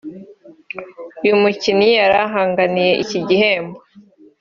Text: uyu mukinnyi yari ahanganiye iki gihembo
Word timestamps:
uyu 1.23 1.35
mukinnyi 1.41 1.89
yari 1.99 2.17
ahanganiye 2.25 2.91
iki 3.03 3.19
gihembo 3.27 3.77